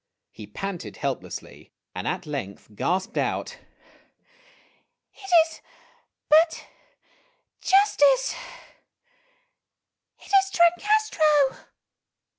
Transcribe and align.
He 0.31 0.47
panted 0.47 0.97
helplessly, 0.97 1.73
and 1.93 2.07
at 2.07 2.25
length 2.25 2.75
gasped 2.75 3.19
out: 3.19 3.59
"It 5.13 5.29
is 5.45 5.61
but 6.27 6.65
justice! 7.59 8.33
It 10.17 10.31
is 10.35 10.49
Trancastro 10.51 11.65